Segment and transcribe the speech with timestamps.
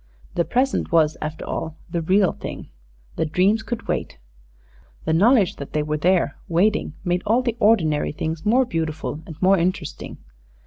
[0.33, 2.69] The present was after all the real thing.
[3.17, 4.17] The dreams could wait.
[5.05, 9.39] The knowledge that they were there, waiting, made all the ordinary things more beautiful and
[9.43, 10.17] more interesting.